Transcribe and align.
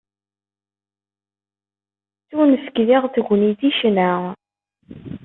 Tettunefk 2.17 2.75
diɣ 2.87 3.03
tegnit 3.13 3.61
i 3.69 3.71
ccna. 3.77 4.11